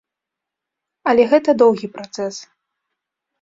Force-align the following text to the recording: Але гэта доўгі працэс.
Але 1.13 1.23
гэта 1.33 1.55
доўгі 1.63 1.91
працэс. 1.99 2.35